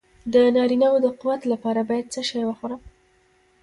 د 0.33 0.35
نارینه 0.55 0.87
وو 0.91 0.99
د 1.05 1.07
قوت 1.19 1.41
لپاره 1.51 1.81
باید 1.89 2.11
څه 2.13 2.21
شی 2.29 2.41
وخورم؟ 2.47 2.81